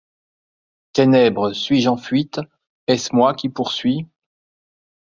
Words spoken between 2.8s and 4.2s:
est-ce moi qui poursuis?